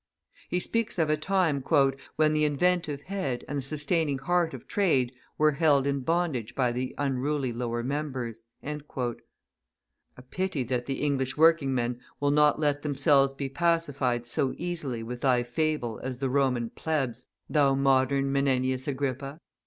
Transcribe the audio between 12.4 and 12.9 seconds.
let